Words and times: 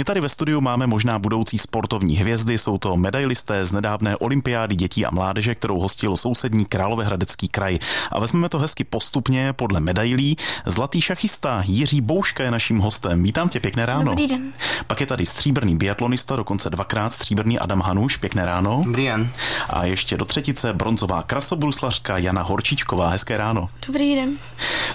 My 0.00 0.04
tady 0.04 0.20
ve 0.20 0.28
studiu 0.28 0.60
máme 0.60 0.86
možná 0.86 1.18
budoucí 1.18 1.58
sportovní 1.58 2.16
hvězdy, 2.16 2.58
jsou 2.58 2.78
to 2.78 2.96
medailisté 2.96 3.64
z 3.64 3.72
nedávné 3.72 4.16
olympiády 4.16 4.76
dětí 4.76 5.06
a 5.06 5.10
mládeže, 5.10 5.54
kterou 5.54 5.80
hostil 5.80 6.16
sousední 6.16 6.64
Královéhradecký 6.64 7.48
kraj. 7.48 7.78
A 8.12 8.20
vezmeme 8.20 8.48
to 8.48 8.58
hezky 8.58 8.84
postupně 8.84 9.52
podle 9.52 9.80
medailí. 9.80 10.36
Zlatý 10.66 11.00
šachista 11.00 11.62
Jiří 11.66 12.00
Bouška 12.00 12.44
je 12.44 12.50
naším 12.50 12.78
hostem. 12.78 13.22
Vítám 13.22 13.48
tě, 13.48 13.60
pěkné 13.60 13.86
ráno. 13.86 14.04
Dobrý 14.04 14.26
den. 14.26 14.52
Pak 14.86 15.00
je 15.00 15.06
tady 15.06 15.26
stříbrný 15.26 15.76
biatlonista, 15.76 16.36
dokonce 16.36 16.70
dvakrát 16.70 17.12
stříbrný 17.12 17.58
Adam 17.58 17.80
Hanuš, 17.80 18.16
pěkné 18.16 18.46
ráno. 18.46 18.82
Dobrý 18.84 19.04
den. 19.04 19.30
A 19.70 19.84
ještě 19.84 20.16
do 20.16 20.24
třetice 20.24 20.72
bronzová 20.72 21.22
krasobruslařka 21.22 22.18
Jana 22.18 22.42
Horčičková, 22.42 23.08
hezké 23.08 23.36
ráno. 23.36 23.68
Dobrý 23.86 24.14
den. 24.14 24.36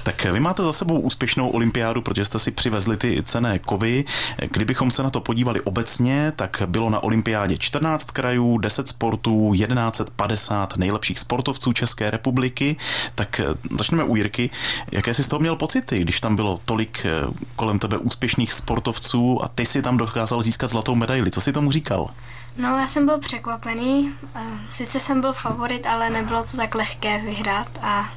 Tak 0.03 0.25
vy 0.25 0.39
máte 0.39 0.63
za 0.63 0.71
sebou 0.71 0.99
úspěšnou 0.99 1.49
olympiádu, 1.49 2.01
protože 2.01 2.25
jste 2.25 2.39
si 2.39 2.51
přivezli 2.51 2.97
ty 2.97 3.23
cené 3.23 3.59
kovy. 3.59 4.05
Kdybychom 4.51 4.91
se 4.95 5.03
na 5.03 5.09
to 5.09 5.21
podívali 5.21 5.61
obecně, 5.61 6.33
tak 6.35 6.63
bylo 6.65 6.89
na 6.89 7.03
olympiádě 7.03 7.57
14 7.57 8.11
krajů, 8.11 8.57
10 8.57 8.87
sportů, 8.87 9.53
1150 9.55 10.77
nejlepších 10.77 11.19
sportovců 11.19 11.73
České 11.73 12.11
republiky. 12.11 12.75
Tak 13.15 13.41
začneme 13.77 14.03
u 14.03 14.15
Jirky. 14.15 14.49
Jaké 14.91 15.13
jsi 15.13 15.23
z 15.23 15.27
toho 15.27 15.39
měl 15.39 15.55
pocity, 15.55 15.99
když 15.99 16.21
tam 16.21 16.35
bylo 16.35 16.59
tolik 16.65 17.05
eh, 17.05 17.11
kolem 17.55 17.79
tebe 17.79 17.97
úspěšných 17.97 18.53
sportovců 18.53 19.43
a 19.43 19.47
ty 19.47 19.65
si 19.65 19.81
tam 19.81 19.97
dokázal 19.97 20.41
získat 20.41 20.67
zlatou 20.67 20.95
medaili? 20.95 21.31
Co 21.31 21.41
si 21.41 21.53
tomu 21.53 21.71
říkal? 21.71 22.09
No, 22.57 22.79
já 22.79 22.87
jsem 22.87 23.05
byl 23.05 23.19
překvapený. 23.19 24.13
Eh, 24.35 24.41
sice 24.71 24.99
jsem 24.99 25.21
byl 25.21 25.33
favorit, 25.33 25.85
ale 25.85 26.09
nebylo 26.09 26.43
to 26.51 26.57
tak 26.57 26.75
lehké 26.75 27.21
vyhrát 27.21 27.67
a 27.81 28.09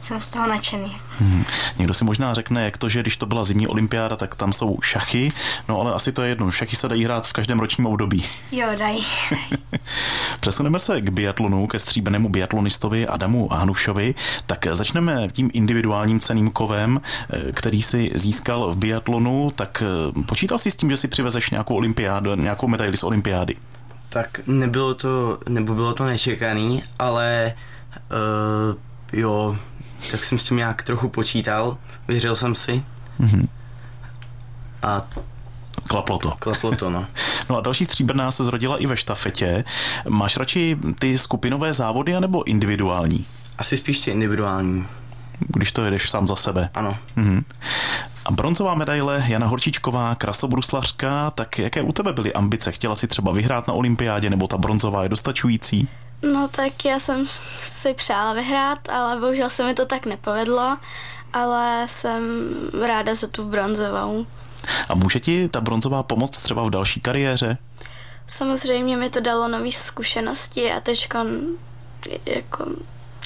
jsem 0.00 0.20
z 0.20 0.30
toho 0.30 0.46
nadšený. 0.46 0.96
Hmm. 1.18 1.44
Někdo 1.78 1.94
si 1.94 2.04
možná 2.04 2.34
řekne, 2.34 2.64
jak 2.64 2.78
to, 2.78 2.88
že 2.88 3.00
když 3.00 3.16
to 3.16 3.26
byla 3.26 3.44
zimní 3.44 3.66
olympiáda, 3.66 4.16
tak 4.16 4.34
tam 4.34 4.52
jsou 4.52 4.78
šachy, 4.82 5.28
no 5.68 5.80
ale 5.80 5.92
asi 5.92 6.12
to 6.12 6.22
je 6.22 6.28
jedno. 6.28 6.50
Šachy 6.50 6.76
se 6.76 6.88
dají 6.88 7.04
hrát 7.04 7.26
v 7.26 7.32
každém 7.32 7.60
ročním 7.60 7.86
období. 7.86 8.24
Jo, 8.52 8.66
dají. 8.78 9.06
Přesuneme 10.40 10.78
se 10.78 11.00
k 11.00 11.10
biatlonu, 11.10 11.66
ke 11.66 11.78
stříbenému 11.78 12.28
biatlonistovi 12.28 13.06
Adamu 13.06 13.48
Hanušovi. 13.52 14.14
Tak 14.46 14.66
začneme 14.72 15.28
tím 15.32 15.50
individuálním 15.52 16.20
ceným 16.20 16.50
kovem, 16.50 17.00
který 17.52 17.82
si 17.82 18.10
získal 18.14 18.72
v 18.72 18.76
biatlonu. 18.76 19.52
Tak 19.54 19.82
eh, 20.18 20.22
počítal 20.22 20.58
jsi 20.58 20.70
s 20.70 20.76
tím, 20.76 20.90
že 20.90 20.96
si 20.96 21.08
přivezeš 21.08 21.50
nějakou 21.50 21.74
olympiádu, 21.74 22.34
nějakou 22.34 22.68
medaili 22.68 22.96
z 22.96 23.04
olympiády? 23.04 23.56
Tak 24.08 24.40
nebylo 24.46 24.94
to, 24.94 25.38
nebo 25.48 25.74
bylo 25.74 25.94
to 25.94 26.04
nečekaný, 26.04 26.82
ale 26.98 27.54
uh, 28.10 28.76
jo, 29.12 29.56
tak 30.10 30.24
jsem 30.24 30.38
s 30.38 30.44
tím 30.44 30.56
nějak 30.56 30.82
trochu 30.82 31.08
počítal, 31.08 31.78
věřil 32.08 32.36
jsem 32.36 32.54
si. 32.54 32.84
Mm-hmm. 33.20 33.48
A 34.82 35.02
Klaplo 35.88 36.18
to. 36.18 36.30
Klaplo 36.30 36.76
to, 36.76 36.90
no. 36.90 37.06
no 37.50 37.56
a 37.56 37.60
další 37.60 37.84
stříbrná 37.84 38.30
se 38.30 38.44
zrodila 38.44 38.76
i 38.76 38.86
ve 38.86 38.96
štafetě. 38.96 39.64
Máš 40.08 40.36
radši 40.36 40.76
ty 40.98 41.18
skupinové 41.18 41.74
závody 41.74 42.16
anebo 42.16 42.44
individuální? 42.44 43.26
Asi 43.58 43.76
spíš 43.76 44.00
ty 44.00 44.10
individuální. 44.10 44.86
Když 45.38 45.72
to 45.72 45.84
jedeš 45.84 46.10
sám 46.10 46.28
za 46.28 46.36
sebe. 46.36 46.70
Ano. 46.74 46.96
Mm-hmm. 47.16 47.44
A 48.24 48.30
bronzová 48.30 48.74
medaile 48.74 49.24
Jana 49.28 49.46
Horčičková, 49.46 50.14
krasobruslařka, 50.14 51.30
tak 51.30 51.58
jaké 51.58 51.82
u 51.82 51.92
tebe 51.92 52.12
byly 52.12 52.32
ambice? 52.32 52.72
Chtěla 52.72 52.96
si 52.96 53.08
třeba 53.08 53.32
vyhrát 53.32 53.68
na 53.68 53.74
olympiádě, 53.74 54.30
nebo 54.30 54.48
ta 54.48 54.58
bronzová 54.58 55.02
je 55.02 55.08
dostačující? 55.08 55.88
No 56.22 56.48
tak 56.48 56.84
já 56.84 56.98
jsem 56.98 57.26
si 57.64 57.94
přála 57.94 58.32
vyhrát, 58.32 58.88
ale 58.88 59.20
bohužel 59.20 59.50
se 59.50 59.66
mi 59.66 59.74
to 59.74 59.86
tak 59.86 60.06
nepovedlo, 60.06 60.76
ale 61.32 61.86
jsem 61.88 62.22
ráda 62.86 63.14
za 63.14 63.26
tu 63.26 63.44
bronzovou. 63.44 64.26
A 64.88 64.94
může 64.94 65.20
ti 65.20 65.48
ta 65.48 65.60
bronzová 65.60 66.02
pomoct 66.02 66.40
třeba 66.40 66.62
v 66.62 66.70
další 66.70 67.00
kariéře? 67.00 67.58
Samozřejmě 68.26 68.96
mi 68.96 69.10
to 69.10 69.20
dalo 69.20 69.48
nové 69.48 69.72
zkušenosti 69.72 70.72
a 70.72 70.80
teď 70.80 71.08
jako 72.26 72.66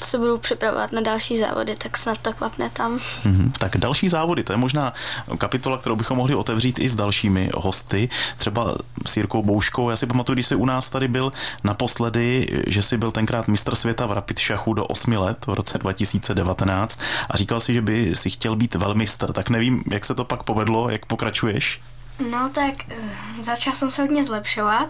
se 0.03 0.17
budu 0.17 0.37
připravovat 0.37 0.91
na 0.91 1.01
další 1.01 1.37
závody, 1.37 1.75
tak 1.75 1.97
snad 1.97 2.17
to 2.17 2.33
klapne 2.33 2.69
tam. 2.69 2.97
Mm-hmm. 2.97 3.51
Tak 3.57 3.77
další 3.77 4.09
závody, 4.09 4.43
to 4.43 4.53
je 4.53 4.57
možná 4.57 4.93
kapitola, 5.37 5.77
kterou 5.77 5.95
bychom 5.95 6.17
mohli 6.17 6.35
otevřít 6.35 6.79
i 6.79 6.89
s 6.89 6.95
dalšími 6.95 7.49
hosty, 7.55 8.09
třeba 8.37 8.75
s 9.05 9.17
Jirkou 9.17 9.43
Bouškou. 9.43 9.89
Já 9.89 9.95
si 9.95 10.05
pamatuju, 10.05 10.33
když 10.33 10.47
jsi 10.47 10.55
u 10.55 10.65
nás 10.65 10.89
tady 10.89 11.07
byl 11.07 11.31
naposledy, 11.63 12.47
že 12.67 12.81
jsi 12.81 12.97
byl 12.97 13.11
tenkrát 13.11 13.47
mistr 13.47 13.75
světa 13.75 14.05
v 14.05 14.11
rapid 14.11 14.39
šachu 14.39 14.73
do 14.73 14.85
8 14.85 15.13
let 15.13 15.37
v 15.47 15.53
roce 15.53 15.77
2019 15.77 16.99
a 17.29 17.37
říkal 17.37 17.59
si, 17.59 17.73
že 17.73 17.81
by 17.81 18.15
si 18.15 18.29
chtěl 18.29 18.55
být 18.55 18.75
velmistr. 18.75 19.33
Tak 19.33 19.49
nevím, 19.49 19.83
jak 19.91 20.05
se 20.05 20.15
to 20.15 20.25
pak 20.25 20.43
povedlo, 20.43 20.89
jak 20.89 21.05
pokračuješ? 21.05 21.79
No 22.19 22.49
tak 22.49 22.73
eh, 22.89 22.95
začal 23.39 23.73
jsem 23.73 23.91
se 23.91 24.01
hodně 24.01 24.23
zlepšovat. 24.23 24.89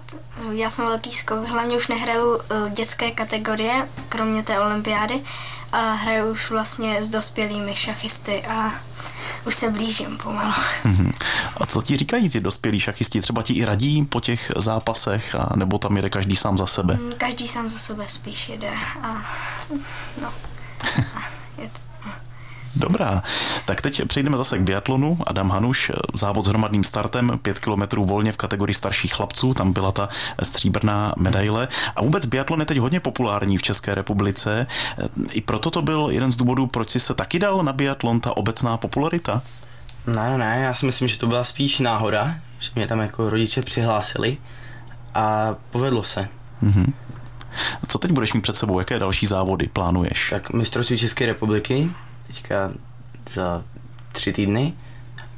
Já 0.52 0.70
jsem 0.70 0.86
velký 0.86 1.12
skok, 1.12 1.48
hlavně 1.48 1.78
už 1.78 1.88
nehraju 1.88 2.40
eh, 2.40 2.70
dětské 2.70 3.12
kategorie, 3.12 3.88
kromě 4.10 4.44
té 4.44 4.60
olympiády, 4.60 5.22
a 5.72 5.94
hraju 5.94 6.32
už 6.32 6.50
vlastně 6.50 7.04
s 7.04 7.10
dospělými 7.10 7.76
šachisty 7.76 8.44
a 8.46 8.72
už 9.48 9.56
se 9.56 9.70
blížím 9.70 10.18
pomalu. 10.18 10.54
Mhm. 10.84 11.12
A 11.58 11.66
co 11.66 11.82
ti 11.82 11.98
říkají 11.98 12.30
ty 12.30 12.40
dospělí 12.40 12.80
šachisti? 12.80 13.22
Třeba 13.22 13.42
ti 13.44 13.54
i 13.54 13.66
radí 13.66 14.06
po 14.06 14.22
těch 14.22 14.52
zápasech, 14.58 15.36
a 15.36 15.56
nebo 15.56 15.78
tam 15.78 15.96
jede 15.96 16.10
každý 16.10 16.36
sám 16.36 16.58
za 16.58 16.68
sebe? 16.68 16.94
Mm, 16.94 17.14
každý 17.18 17.48
sám 17.48 17.70
za 17.70 17.80
sebe 17.80 18.06
spíš 18.08 18.50
jede 18.50 18.72
a 19.02 19.26
no. 20.22 20.34
A 21.16 21.24
Dobrá, 22.76 23.24
tak 23.66 23.82
teď 23.82 24.02
přejdeme 24.08 24.38
zase 24.38 24.58
k 24.58 24.62
biatlonu. 24.62 25.18
Adam 25.28 25.50
Hanuš, 25.50 25.92
závod 26.14 26.46
s 26.46 26.48
hromadným 26.48 26.84
startem, 26.84 27.40
5 27.42 27.60
kilometrů 27.60 28.06
volně 28.06 28.32
v 28.32 28.38
kategorii 28.38 28.76
starších 28.76 29.14
chlapců, 29.14 29.54
tam 29.54 29.74
byla 29.74 29.92
ta 29.92 30.10
stříbrná 30.44 31.14
medaile. 31.18 31.68
A 31.96 32.02
vůbec 32.02 32.26
biatlon 32.26 32.60
je 32.60 32.66
teď 32.66 32.78
hodně 32.78 33.00
populární 33.00 33.58
v 33.58 33.62
České 33.62 33.96
republice. 33.96 34.68
I 35.32 35.42
proto 35.42 35.72
to 35.72 35.82
byl 35.82 36.08
jeden 36.12 36.32
z 36.32 36.36
důvodů, 36.36 36.68
proč 36.68 36.90
si 36.90 37.00
se 37.00 37.14
taky 37.14 37.40
dal 37.40 37.64
na 37.64 37.74
biatlon, 37.74 38.20
ta 38.20 38.38
obecná 38.38 38.78
popularita? 38.78 39.42
Ne, 40.08 40.38
ne, 40.38 40.60
já 40.62 40.74
si 40.74 40.86
myslím, 40.86 41.08
že 41.08 41.18
to 41.18 41.28
byla 41.28 41.44
spíš 41.44 41.80
náhoda, 41.80 42.36
že 42.60 42.70
mě 42.76 42.88
tam 42.88 43.00
jako 43.00 43.30
rodiče 43.30 43.62
přihlásili 43.62 44.38
a 45.16 45.56
povedlo 45.72 46.04
se. 46.04 46.28
Mm-hmm. 46.64 46.94
Co 47.88 47.98
teď 47.98 48.12
budeš 48.12 48.34
mít 48.34 48.42
před 48.42 48.56
sebou? 48.56 48.80
Jaké 48.80 49.00
další 49.00 49.26
závody 49.26 49.68
plánuješ? 49.68 50.30
Tak 50.30 50.54
mistrovství 50.54 50.98
České 50.98 51.26
republiky, 51.26 51.86
teďka 52.28 52.72
za 53.30 53.64
tři 54.12 54.34
týdny 54.34 54.74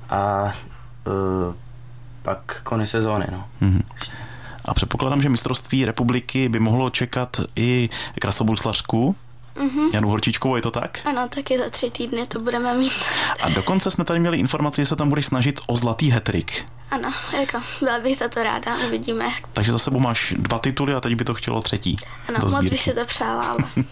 a 0.10 0.44
uh, 0.44 1.54
pak 2.22 2.62
konec 2.64 2.90
sezóny. 2.90 3.26
No. 3.32 3.46
Mm-hmm. 3.62 3.84
A 4.66 4.74
předpokládám, 4.74 5.22
že 5.22 5.30
mistrovství 5.30 5.86
republiky 5.86 6.50
by 6.50 6.60
mohlo 6.60 6.90
čekat 6.90 7.42
i 7.56 7.90
krasobruslařku, 8.22 9.16
Mm-hmm. 9.56 9.90
Janu 9.94 10.10
Horčičkovou, 10.10 10.56
je 10.56 10.62
to 10.62 10.72
tak? 10.72 11.00
Ano, 11.06 11.28
taky 11.28 11.58
za 11.58 11.70
tři 11.70 11.92
týdny 11.92 12.28
to 12.28 12.40
budeme 12.40 12.78
mít. 12.78 12.92
A 13.42 13.50
dokonce 13.50 13.92
jsme 13.92 14.06
tady 14.06 14.20
měli 14.20 14.38
informaci, 14.38 14.82
že 14.82 14.86
se 14.86 14.96
tam 14.96 15.10
budeš 15.10 15.26
snažit 15.26 15.60
o 15.68 15.76
zlatý 15.76 16.12
hetrik. 16.12 16.66
Ano, 16.92 17.14
jako 17.40 17.62
byla 17.80 18.00
bych 18.00 18.18
za 18.18 18.28
to 18.28 18.44
ráda, 18.44 18.78
uvidíme. 18.88 19.26
Takže 19.54 19.72
za 19.72 19.80
sebou 19.80 20.00
máš 20.00 20.34
dva 20.38 20.60
tituly 20.60 20.94
a 20.94 21.02
teď 21.02 21.16
by 21.16 21.24
to 21.26 21.34
chtělo 21.34 21.62
třetí. 21.62 21.98
Ano, 22.30 22.40
moc 22.42 22.70
bych 22.70 22.84
si 22.84 22.94
to 22.94 23.06
přála, 23.06 23.44
ale... 23.44 23.60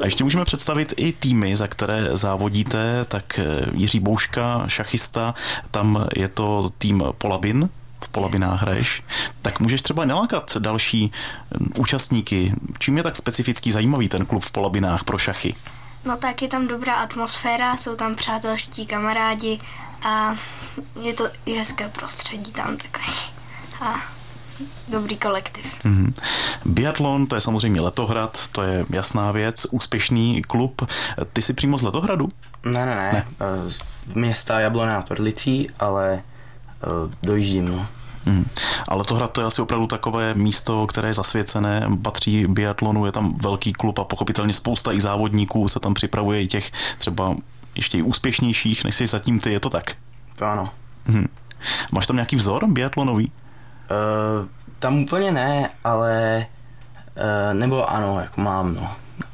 a 0.00 0.04
ještě 0.04 0.24
můžeme 0.24 0.44
představit 0.44 0.94
i 0.96 1.12
týmy, 1.12 1.56
za 1.56 1.68
které 1.68 2.08
závodíte, 2.12 3.04
tak 3.08 3.38
eh, 3.38 3.66
Jiří 3.72 4.00
Bouška, 4.00 4.64
šachista, 4.66 5.34
tam 5.70 6.06
je 6.16 6.28
to 6.28 6.70
tým 6.78 7.04
Polabin, 7.18 7.68
v 8.04 8.08
Polabinách 8.08 8.62
hraješ, 8.62 9.02
tak 9.42 9.60
můžeš 9.60 9.82
třeba 9.82 10.04
nalákat 10.04 10.56
další 10.56 11.12
hm, 11.60 11.72
účastníky. 11.78 12.52
Čím 12.78 12.96
je 12.96 13.02
tak 13.02 13.16
specifický 13.16 13.72
zajímavý 13.72 14.08
ten 14.08 14.26
klub 14.26 14.44
v 14.44 14.50
Polabinách 14.50 15.04
pro 15.04 15.18
šachy? 15.18 15.54
No 16.04 16.16
tak 16.16 16.42
je 16.42 16.48
tam 16.48 16.68
dobrá 16.68 16.94
atmosféra, 16.94 17.76
jsou 17.76 17.96
tam 17.96 18.14
přátelští 18.14 18.86
kamarádi 18.86 19.60
a 20.02 20.36
je 21.02 21.12
to 21.12 21.28
i 21.46 21.52
hezké 21.58 21.88
prostředí 21.88 22.52
tam 22.52 22.76
takový. 22.76 23.16
A 23.80 23.94
dobrý 24.88 25.16
kolektiv. 25.16 25.64
Mm-hmm. 25.84 26.12
Biatlon, 26.64 27.26
to 27.26 27.34
je 27.34 27.40
samozřejmě 27.40 27.80
Letohrad, 27.80 28.48
to 28.52 28.62
je 28.62 28.86
jasná 28.90 29.32
věc, 29.32 29.66
úspěšný 29.70 30.42
klub. 30.42 30.90
Ty 31.32 31.42
jsi 31.42 31.54
přímo 31.54 31.78
z 31.78 31.82
Letohradu? 31.82 32.28
Ne, 32.64 32.86
ne, 32.86 32.94
ne. 32.94 33.12
ne. 33.12 33.46
Města 34.14 34.60
Jablona 34.60 34.94
nad 34.94 35.10
Orlicí, 35.10 35.68
ale 35.78 36.22
uh, 37.04 37.12
dojíždím, 37.22 37.68
no. 37.68 37.86
Hmm. 38.26 38.44
Ale 38.88 39.04
tohle 39.04 39.28
to 39.28 39.40
je 39.40 39.46
asi 39.46 39.62
opravdu 39.62 39.86
takové 39.86 40.34
místo, 40.34 40.86
které 40.86 41.08
je 41.08 41.14
zasvěcené, 41.14 41.88
patří 42.02 42.46
biatlonu, 42.46 43.06
je 43.06 43.12
tam 43.12 43.38
velký 43.42 43.72
klub 43.72 43.98
a 43.98 44.04
pochopitelně 44.04 44.52
spousta 44.52 44.92
i 44.92 45.00
závodníků 45.00 45.68
se 45.68 45.80
tam 45.80 45.94
připravuje 45.94 46.42
i 46.42 46.46
těch 46.46 46.72
třeba 46.98 47.36
ještě 47.74 47.98
i 47.98 48.02
úspěšnějších, 48.02 48.84
než 48.84 48.94
jsi 48.94 49.06
zatím 49.06 49.40
ty, 49.40 49.52
je 49.52 49.60
to 49.60 49.70
tak? 49.70 49.94
To 50.36 50.46
ano. 50.46 50.70
Hmm. 51.06 51.26
Máš 51.92 52.06
tam 52.06 52.16
nějaký 52.16 52.36
vzor 52.36 52.66
biatlonový? 52.66 53.26
Uh, 53.26 54.48
tam 54.78 54.98
úplně 54.98 55.32
ne, 55.32 55.70
ale 55.84 56.46
uh, 57.16 57.54
nebo 57.54 57.90
ano, 57.90 58.20
jako 58.20 58.40
mám, 58.40 58.74
no. 58.74 58.90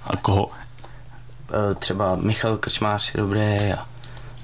A 0.07 0.17
koho? 0.17 0.47
Uh, 0.47 0.53
třeba 1.79 2.17
Michal 2.17 2.57
Krčmář 2.57 3.15
je 3.15 3.21
dobrý 3.21 3.73
a 3.79 3.87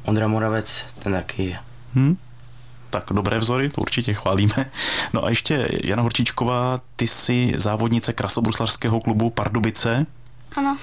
Ondra 0.04 0.28
Moravec, 0.28 0.84
ten 0.98 1.12
taky. 1.12 1.58
Hmm? 1.94 2.16
Tak 2.90 3.04
dobré 3.10 3.38
vzory, 3.38 3.70
to 3.70 3.80
určitě 3.80 4.14
chválíme. 4.14 4.70
No 5.12 5.24
a 5.24 5.28
ještě 5.28 5.68
Jana 5.84 6.02
Horčičková, 6.02 6.80
ty 6.96 7.06
jsi 7.06 7.52
závodnice 7.56 8.12
krasobruslařského 8.12 9.00
klubu 9.00 9.30
Pardubice. 9.30 10.06
Ano. 10.56 10.76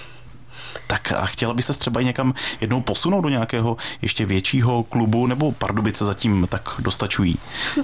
Tak 0.88 1.12
a 1.12 1.26
chtěla 1.26 1.54
by 1.54 1.62
se 1.62 1.74
třeba 1.74 2.02
i 2.02 2.06
někam 2.06 2.34
jednou 2.62 2.82
posunout 2.82 3.22
do 3.22 3.30
nějakého 3.30 3.78
ještě 4.02 4.26
většího 4.26 4.84
klubu, 4.84 5.28
nebo 5.28 5.52
Pardubice 5.52 6.06
zatím 6.06 6.48
tak 6.50 6.70
dostačují? 6.80 7.38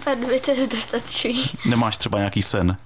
Pardubice 0.04 0.56
dostačují. 0.72 1.50
Nemáš 1.66 1.98
třeba 1.98 2.18
nějaký 2.18 2.42
sen? 2.42 2.78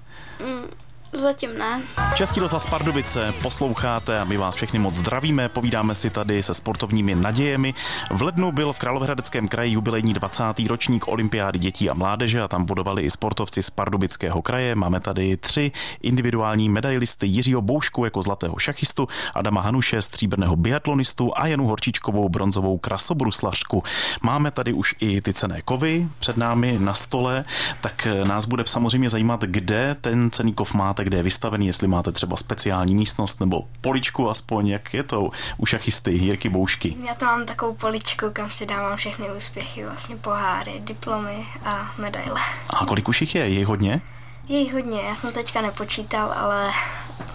Zatím 1.16 1.58
ne. 1.58 1.82
Český 2.16 2.40
rozhlas 2.40 2.68
Pardubice 2.68 3.34
posloucháte 3.42 4.20
a 4.20 4.24
my 4.24 4.38
vás 4.38 4.56
všechny 4.56 4.80
moc 4.80 4.96
zdravíme, 4.96 5.50
povídáme 5.50 5.96
si 5.96 6.10
tady 6.10 6.44
se 6.44 6.54
sportovními 6.54 7.16
nadějemi. 7.16 7.74
V 8.12 8.22
lednu 8.22 8.52
byl 8.52 8.74
v 8.74 8.80
Královéhradeckém 8.80 9.48
kraji 9.48 9.74
jubilejní 9.74 10.14
20. 10.14 10.44
ročník 10.68 11.08
olympiády 11.08 11.60
dětí 11.60 11.90
a 11.90 11.94
mládeže 11.94 12.42
a 12.42 12.48
tam 12.48 12.66
bodovali 12.66 13.02
i 13.02 13.10
sportovci 13.10 13.64
z 13.64 13.70
Pardubického 13.70 14.42
kraje. 14.42 14.76
Máme 14.76 15.00
tady 15.00 15.38
tři 15.38 15.72
individuální 16.02 16.70
medailisty 16.70 17.28
Jiřího 17.28 17.62
Boušku 17.62 18.06
jako 18.06 18.24
zlatého 18.24 18.60
šachistu, 18.60 19.08
Adama 19.36 19.62
Hanuše, 19.62 20.02
stříbrného 20.02 20.56
biatlonistu 20.56 21.32
a 21.38 21.48
Janu 21.48 21.68
Horčičkovou 21.68 22.30
bronzovou 22.30 22.78
krasobruslařku. 22.78 23.84
Máme 24.22 24.52
tady 24.52 24.74
už 24.74 24.96
i 25.00 25.22
ty 25.22 25.34
cené 25.34 25.62
kovy 25.62 26.08
před 26.20 26.38
námi 26.38 26.78
na 26.80 26.94
stole, 26.94 27.46
tak 27.82 28.08
nás 28.24 28.46
bude 28.46 28.64
samozřejmě 28.66 29.10
zajímat, 29.10 29.42
kde 29.42 29.96
ten 30.02 30.32
cený 30.32 30.54
kov 30.54 30.74
máte, 30.74 31.05
kde 31.06 31.18
je 31.18 31.24
vystavený, 31.24 31.68
jestli 31.68 31.88
máte 31.88 32.12
třeba 32.12 32.38
speciální 32.38 32.96
místnost 32.96 33.40
nebo 33.40 33.68
poličku 33.82 34.30
aspoň, 34.30 34.68
jak 34.68 34.94
je 34.94 35.04
to 35.04 35.30
u 35.58 35.66
šachisty 35.66 36.12
Jirky 36.12 36.50
Boušky. 36.50 36.96
Já 37.08 37.14
to 37.14 37.26
mám 37.26 37.46
takovou 37.46 37.74
poličku, 37.74 38.26
kam 38.34 38.50
si 38.50 38.66
dávám 38.66 38.98
všechny 38.98 39.26
úspěchy, 39.38 39.86
vlastně 39.86 40.16
poháry, 40.16 40.72
diplomy 40.80 41.46
a 41.66 41.92
medaile. 41.98 42.42
A 42.70 42.86
kolik 42.86 43.10
už 43.10 43.22
jich 43.22 43.36
je? 43.36 43.42
Je 43.42 43.60
jich 43.60 43.68
hodně? 43.68 44.02
Je 44.48 44.60
jich 44.60 44.74
hodně, 44.74 45.02
já 45.02 45.16
jsem 45.16 45.32
teďka 45.32 45.62
nepočítal, 45.62 46.34
ale 46.38 46.72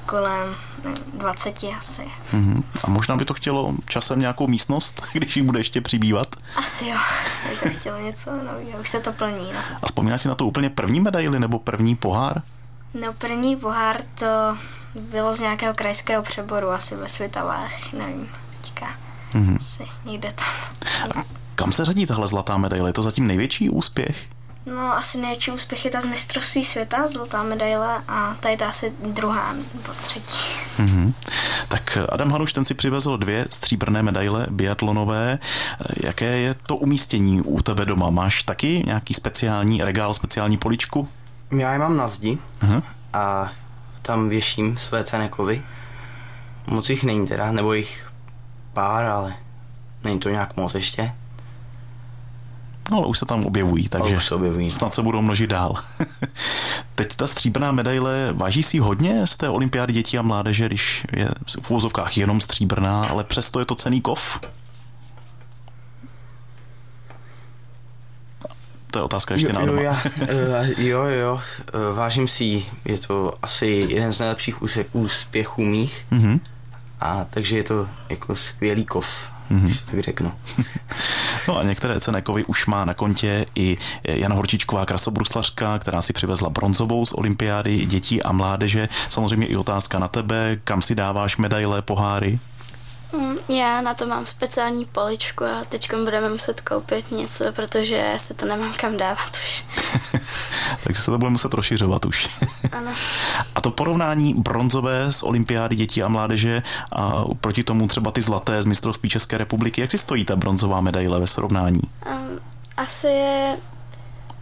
kolem 0.07 0.57
nevím, 0.85 1.05
20 1.15 1.65
asi. 1.77 2.03
Uh-huh. 2.33 2.63
A 2.85 2.91
možná 2.91 3.17
by 3.17 3.25
to 3.25 3.35
chtělo 3.35 3.75
časem 3.87 4.19
nějakou 4.21 4.47
místnost, 4.47 5.03
když 5.13 5.37
jich 5.37 5.47
bude 5.47 5.61
ještě 5.61 5.81
přibývat? 5.81 6.37
Asi 6.57 6.89
jo, 6.89 6.97
by 7.51 7.73
to 7.73 7.79
chtělo 7.79 7.99
něco 8.01 8.31
nového, 8.31 8.81
už 8.81 8.89
se 8.89 9.01
to 9.01 9.13
plní. 9.13 9.53
No. 9.53 9.59
A 9.83 9.87
vzpomínáš 9.87 10.23
si 10.23 10.29
na 10.29 10.35
to 10.35 10.47
úplně 10.47 10.71
první 10.71 11.01
medaily 11.01 11.41
nebo 11.41 11.59
první 11.59 11.97
pohár? 11.97 12.43
No 12.95 13.13
první 13.13 13.57
pohár 13.57 14.01
to 14.19 14.27
bylo 14.95 15.35
z 15.35 15.41
nějakého 15.41 15.75
krajského 15.75 16.23
přeboru, 16.23 16.71
asi 16.71 16.97
ve 16.97 17.09
Svitavách, 17.09 17.93
nevím, 17.93 18.29
teďka 18.61 18.87
mm-hmm. 19.33 19.57
asi 19.57 19.87
někde 20.05 20.33
tam. 20.33 20.47
A 21.17 21.25
kam 21.55 21.73
se 21.73 21.85
řadí 21.85 22.07
tahle 22.07 22.29
zlatá 22.29 22.57
medaile? 22.57 22.89
Je 22.89 22.93
to 22.93 23.03
zatím 23.03 23.27
největší 23.27 23.71
úspěch? 23.71 24.27
No 24.67 24.97
asi 24.97 25.19
největší 25.19 25.51
úspěch 25.51 25.85
je 25.85 25.91
ta 25.91 26.01
z 26.01 26.05
mistrovství 26.05 26.65
světa, 26.65 27.07
zlatá 27.07 27.43
medaile 27.43 28.03
a 28.09 28.37
tady 28.41 28.57
ta 28.57 28.69
asi 28.69 28.93
druhá 29.05 29.53
nebo 29.53 29.93
třetí. 30.03 30.55
Mm-hmm. 30.79 31.13
Tak 31.69 31.99
Adam 32.09 32.31
Hanuš, 32.31 32.53
ten 32.53 32.65
si 32.65 32.75
přivezl 32.75 33.17
dvě 33.17 33.47
stříbrné 33.51 34.03
medaile 34.03 34.47
biatlonové. 34.51 35.39
Jaké 35.97 36.39
je 36.39 36.55
to 36.55 36.77
umístění 36.77 37.43
u 37.43 37.63
tebe 37.63 37.85
doma? 37.85 38.11
Máš 38.11 38.43
taky 38.43 38.83
nějaký 38.87 39.15
speciální 39.15 39.83
regál, 39.85 40.15
speciální 40.15 40.57
poličku? 40.59 41.09
Já 41.51 41.73
je 41.73 41.79
mám 41.79 41.97
na 41.97 42.09
zdi 42.09 42.39
uh-huh. 42.63 42.83
a 43.13 43.51
tam 44.03 44.29
věším 44.29 44.77
své 44.77 45.05
cené 45.05 45.29
kovy. 45.29 45.63
Moc 46.67 46.91
jich 46.91 47.05
není 47.05 47.27
teda, 47.27 47.53
nebo 47.53 47.73
jich 47.73 48.09
pár, 48.73 49.05
ale 49.05 49.35
není 50.05 50.19
to 50.21 50.29
nějak 50.29 50.57
moc 50.57 50.75
ještě. 50.75 51.13
No 52.91 52.97
ale 52.97 53.07
už 53.07 53.19
se 53.19 53.27
tam 53.27 53.47
objevují, 53.47 53.89
takže 53.89 54.17
už 54.17 54.27
se 54.27 54.35
objevují. 54.35 54.71
snad 54.71 54.95
se 54.95 55.03
budou 55.03 55.23
množit 55.23 55.51
dál. 55.51 55.75
Teď 56.95 57.17
ta 57.17 57.27
stříbrná 57.27 57.73
medaile, 57.73 58.33
váží 58.33 58.63
si 58.63 58.79
hodně 58.79 59.27
z 59.27 59.37
té 59.37 59.49
olympiády 59.49 59.93
dětí 59.93 60.19
a 60.19 60.23
mládeže, 60.23 60.67
když 60.67 61.07
je 61.13 61.29
v 61.63 61.71
úvozovkách 61.71 62.17
jenom 62.17 62.41
stříbrná, 62.41 63.03
ale 63.03 63.25
přesto 63.25 63.59
je 63.59 63.65
to 63.65 63.75
cený 63.75 64.01
kov? 64.01 64.41
To 68.91 68.99
je 68.99 69.03
otázka 69.03 69.35
ještě 69.35 69.53
jo, 69.53 69.53
na 69.53 69.61
jo, 69.61 69.75
já, 69.75 70.03
uh, 70.23 70.69
jo, 70.79 71.03
jo, 71.03 71.41
uh, 71.75 71.97
vážím 71.97 72.29
si 72.29 72.67
Je 72.85 72.99
to 72.99 73.35
asi 73.43 73.67
jeden 73.67 74.13
z 74.13 74.19
nejlepších 74.19 74.63
úspěchů 74.93 75.65
mých. 75.65 76.07
Mm-hmm. 76.13 76.41
A 77.01 77.27
takže 77.31 77.57
je 77.57 77.65
to 77.65 77.89
jako 78.11 78.37
skvělý 78.37 78.85
kov, 78.85 79.31
mm-hmm. 79.51 79.61
když 79.61 79.81
tak 79.81 80.01
řeknu. 80.01 80.33
No 81.49 81.59
a 81.59 81.63
některé 81.63 82.01
cené 82.01 82.23
kovy 82.23 82.45
už 82.45 82.67
má 82.67 82.85
na 82.85 82.95
kontě 82.95 83.47
i 83.55 83.77
Jana 84.05 84.35
Horčičková 84.35 84.87
krasobruslařka, 84.87 85.79
která 85.79 86.03
si 86.03 86.13
přivezla 86.13 86.51
bronzovou 86.51 87.07
z 87.07 87.13
olympiády 87.13 87.87
dětí 87.87 88.23
a 88.23 88.33
mládeže. 88.33 88.89
Samozřejmě 89.09 89.47
i 89.47 89.57
otázka 89.57 89.99
na 89.99 90.09
tebe, 90.09 90.59
kam 90.65 90.83
si 90.83 90.95
dáváš 90.95 91.37
medaile, 91.37 91.83
poháry? 91.83 92.39
Mm, 93.13 93.37
já 93.49 93.81
na 93.81 93.95
to 93.95 94.07
mám 94.07 94.27
speciální 94.27 94.85
poličku 94.85 95.45
a 95.45 95.65
teď 95.69 95.95
budeme 96.05 96.29
muset 96.29 96.61
koupit 96.61 97.11
něco, 97.11 97.53
protože 97.53 98.15
se 98.17 98.35
to 98.35 98.47
nemám 98.47 98.73
kam 98.73 98.97
dávat 98.97 99.31
už. 99.33 99.65
Takže 100.85 101.03
se 101.03 101.11
to 101.11 101.19
bude 101.19 101.31
muset 101.31 101.55
rozšiřovat 101.55 102.07
už. 102.07 102.29
ano. 102.73 102.91
A 103.55 103.61
to 103.61 103.71
porovnání 103.71 104.35
bronzové 104.35 105.13
z 105.13 105.23
olympiády 105.23 105.77
dětí 105.77 106.03
a 106.03 106.09
mládeže 106.09 106.63
a 106.93 107.25
proti 107.41 107.65
tomu 107.65 107.89
třeba 107.89 108.11
ty 108.11 108.23
zlaté 108.23 108.63
z 108.63 108.65
mistrovství 108.65 109.09
České 109.09 109.39
republiky, 109.39 109.81
jak 109.81 109.91
si 109.91 109.99
stojí 109.99 110.25
ta 110.25 110.37
bronzová 110.37 110.81
medaile 110.81 111.21
ve 111.21 111.27
srovnání? 111.27 111.83
Um, 112.07 112.41
asi 112.77 113.07
je, 113.07 113.57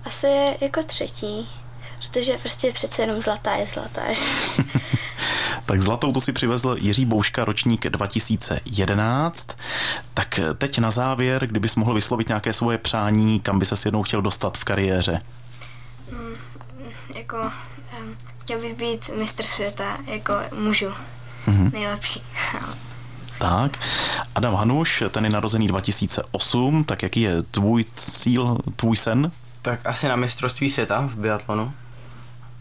asi 0.05 0.27
je 0.27 0.57
jako 0.61 0.83
třetí, 0.83 1.49
protože 1.99 2.39
prostě 2.39 2.73
přece 2.73 3.03
jenom 3.03 3.21
zlatá 3.21 3.55
je 3.55 3.67
zlatá. 3.67 4.03
Tak 5.69 5.81
zlatou 5.83 6.13
to 6.13 6.21
si 6.21 6.33
přivezl 6.33 6.77
Jiří 6.81 7.05
Bouška, 7.05 7.45
ročník 7.45 7.89
2011. 7.89 9.49
Tak 10.15 10.41
teď 10.59 10.79
na 10.79 10.91
závěr, 10.91 11.47
kdybys 11.47 11.77
mohl 11.77 11.95
vyslovit 11.95 12.29
nějaké 12.29 12.53
svoje 12.53 12.79
přání, 12.79 13.41
kam 13.41 13.59
by 13.59 13.67
se 13.67 13.89
jednou 13.89 14.03
chtěl 14.03 14.23
dostat 14.23 14.59
v 14.59 14.65
kariéře? 14.65 15.23
Mm, 16.13 16.35
jako, 17.17 17.37
um, 18.01 18.17
chtěl 18.39 18.61
bych 18.61 18.75
být 18.75 19.11
mistr 19.19 19.43
světa, 19.43 19.99
jako 20.07 20.35
mužu. 20.59 20.89
Mm-hmm. 21.49 21.73
Nejlepší. 21.73 22.23
Tak, 23.39 23.79
Adam 24.35 24.55
Hanuš, 24.55 25.03
ten 25.11 25.25
je 25.25 25.31
narozený 25.31 25.69
2008, 25.69 26.85
tak 26.85 27.03
jaký 27.03 27.21
je 27.21 27.43
tvůj 27.43 27.85
cíl, 27.95 28.59
tvůj 28.77 28.97
sen? 28.97 29.33
Tak 29.63 29.87
asi 29.87 30.09
na 30.09 30.17
mistrovství 30.17 30.71
světa 30.71 31.01
v 31.01 31.17
biatlonu. 31.17 31.73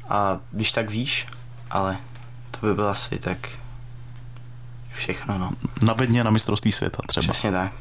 A 0.10 0.38
když 0.52 0.72
tak 0.72 0.90
víš, 0.90 1.26
ale 1.72 1.98
to 2.60 2.66
by 2.66 2.74
bylo 2.74 2.90
asi 2.90 3.18
tak 3.20 3.38
všechno, 4.96 5.38
no. 5.38 5.52
Na 5.82 5.94
bedně 5.94 6.24
na 6.24 6.32
mistrovství 6.32 6.72
světa 6.72 6.98
třeba. 7.08 7.22
Přesně 7.22 7.52
tak. 7.52 7.72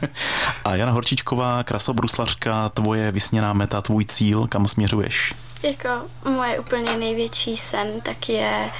A 0.64 0.74
Jana 0.76 0.92
Horčičková, 0.92 1.64
krasobruslařka, 1.64 2.68
tvoje 2.68 3.12
vysněná 3.12 3.52
meta, 3.52 3.82
tvůj 3.82 4.04
cíl, 4.04 4.46
kam 4.46 4.68
směřuješ? 4.68 5.34
Jako 5.62 5.88
moje 6.24 6.58
úplně 6.58 6.96
největší 6.96 7.56
sen 7.56 8.00
tak 8.00 8.28
je 8.28 8.70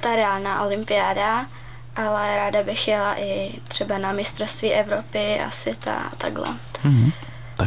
ta 0.00 0.16
reálná 0.16 0.62
olympiáda, 0.62 1.46
ale 1.96 2.36
ráda 2.36 2.62
bych 2.62 2.88
jela 2.88 3.18
i 3.18 3.52
třeba 3.68 3.98
na 3.98 4.12
mistrovství 4.12 4.72
Evropy 4.72 5.40
a 5.40 5.50
světa 5.50 5.94
a 6.12 6.16
takhle. 6.16 6.48
Mm-hmm. 6.84 7.12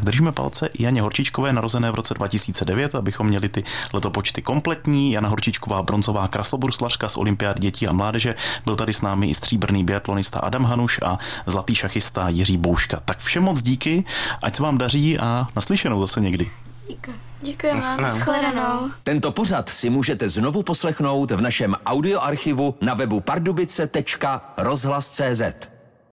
Držíme 0.10 0.32
palce 0.32 0.70
i 0.74 0.84
Janě 0.84 1.02
Horčičkové, 1.02 1.54
narozené 1.54 1.92
v 1.92 1.96
roce 1.96 2.14
2009, 2.14 2.96
abychom 2.96 3.28
měli 3.28 3.50
ty 3.50 3.64
letopočty 3.94 4.42
kompletní. 4.42 5.12
Jana 5.12 5.30
Horčičková, 5.30 5.84
bronzová 5.84 6.28
krasobruslařka 6.28 7.10
z 7.10 7.18
olympiády 7.18 7.60
dětí 7.60 7.88
a 7.88 7.92
mládeže. 7.92 8.36
Byl 8.66 8.76
tady 8.76 8.94
s 8.94 9.02
námi 9.02 9.30
i 9.30 9.34
stříbrný 9.34 9.84
biatlonista 9.84 10.40
Adam 10.40 10.64
Hanuš 10.64 11.00
a 11.06 11.20
zlatý 11.46 11.76
šachista 11.76 12.30
Jiří 12.30 12.58
Bouška. 12.58 13.02
Tak 13.06 13.20
všem 13.20 13.44
moc 13.44 13.62
díky, 13.62 14.06
ať 14.42 14.56
se 14.56 14.64
vám 14.64 14.78
daří 14.78 15.20
a 15.20 15.48
naslyšenou 15.56 16.02
zase 16.02 16.22
někdy. 16.22 16.52
Děkuji. 16.88 17.16
Děkuji 17.42 17.82
vám. 17.82 18.10
Shledanou. 18.10 18.90
Tento 19.04 19.32
pořad 19.32 19.70
si 19.70 19.90
můžete 19.90 20.30
znovu 20.30 20.64
poslechnout 20.64 21.32
v 21.32 21.42
našem 21.42 21.76
audioarchivu 21.86 22.76
na 22.82 22.94
webu 22.94 23.20
pardubice.rozhlas.cz. 23.20 25.69